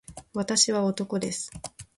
[0.33, 1.51] 私は男です